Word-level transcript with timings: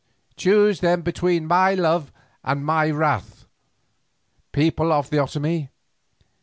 Choose 0.35 0.79
then 0.79 1.01
between 1.03 1.45
my 1.45 1.75
love 1.75 2.11
and 2.43 2.65
my 2.65 2.89
wrath, 2.89 3.45
people 4.51 4.91
of 4.91 5.11
the 5.11 5.17
Otomie. 5.17 5.69